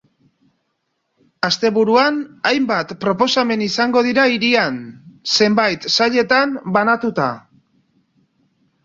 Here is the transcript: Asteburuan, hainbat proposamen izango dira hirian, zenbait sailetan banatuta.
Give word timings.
Asteburuan, 1.47 2.15
hainbat 2.51 2.93
proposamen 3.05 3.63
izango 3.65 4.03
dira 4.07 4.23
hirian, 4.37 4.79
zenbait 5.35 5.87
sailetan 5.99 6.57
banatuta. 6.79 7.29